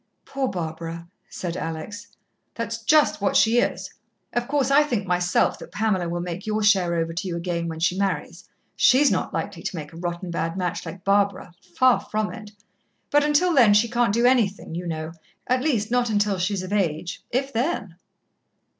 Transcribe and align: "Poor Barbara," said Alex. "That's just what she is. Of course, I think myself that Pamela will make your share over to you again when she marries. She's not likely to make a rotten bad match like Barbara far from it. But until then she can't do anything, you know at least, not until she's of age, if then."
"Poor 0.25 0.47
Barbara," 0.47 1.07
said 1.29 1.55
Alex. 1.55 2.07
"That's 2.55 2.81
just 2.83 3.21
what 3.21 3.35
she 3.35 3.59
is. 3.59 3.93
Of 4.33 4.47
course, 4.47 4.71
I 4.71 4.81
think 4.81 5.05
myself 5.05 5.59
that 5.59 5.71
Pamela 5.71 6.09
will 6.09 6.21
make 6.21 6.47
your 6.47 6.63
share 6.63 6.95
over 6.95 7.13
to 7.13 7.27
you 7.27 7.35
again 7.37 7.67
when 7.67 7.79
she 7.79 7.95
marries. 7.99 8.49
She's 8.75 9.11
not 9.11 9.31
likely 9.31 9.61
to 9.61 9.75
make 9.75 9.93
a 9.93 9.97
rotten 9.97 10.31
bad 10.31 10.57
match 10.57 10.87
like 10.87 11.03
Barbara 11.03 11.53
far 11.75 11.99
from 11.99 12.33
it. 12.33 12.49
But 13.11 13.23
until 13.23 13.53
then 13.53 13.75
she 13.75 13.87
can't 13.87 14.11
do 14.11 14.25
anything, 14.25 14.73
you 14.73 14.87
know 14.87 15.11
at 15.45 15.61
least, 15.61 15.91
not 15.91 16.09
until 16.09 16.39
she's 16.39 16.63
of 16.63 16.73
age, 16.73 17.21
if 17.29 17.53
then." 17.53 17.93